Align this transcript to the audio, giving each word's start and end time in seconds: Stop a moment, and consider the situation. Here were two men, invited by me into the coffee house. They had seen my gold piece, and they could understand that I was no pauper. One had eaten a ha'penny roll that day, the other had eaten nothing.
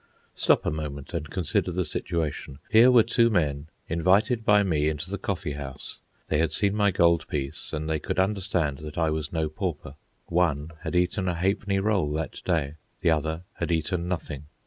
Stop 0.33 0.65
a 0.65 0.71
moment, 0.71 1.13
and 1.13 1.29
consider 1.29 1.71
the 1.71 1.85
situation. 1.85 2.57
Here 2.71 2.89
were 2.89 3.03
two 3.03 3.29
men, 3.29 3.67
invited 3.87 4.43
by 4.43 4.63
me 4.63 4.89
into 4.89 5.11
the 5.11 5.19
coffee 5.19 5.51
house. 5.51 5.97
They 6.27 6.39
had 6.39 6.51
seen 6.51 6.73
my 6.75 6.89
gold 6.89 7.27
piece, 7.27 7.71
and 7.71 7.87
they 7.87 7.99
could 7.99 8.17
understand 8.17 8.79
that 8.79 8.97
I 8.97 9.11
was 9.11 9.31
no 9.31 9.47
pauper. 9.47 9.93
One 10.25 10.71
had 10.81 10.95
eaten 10.95 11.27
a 11.27 11.35
ha'penny 11.35 11.77
roll 11.77 12.11
that 12.13 12.41
day, 12.43 12.77
the 13.01 13.11
other 13.11 13.43
had 13.57 13.71
eaten 13.71 14.07
nothing. 14.07 14.45